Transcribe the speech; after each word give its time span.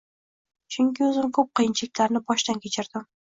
Chunki 0.75 1.03
o’zim 1.07 1.27
ko’p 1.39 1.51
qiyinchiliklarni 1.61 2.23
boshdan 2.33 2.63
kechirdim. 2.65 3.07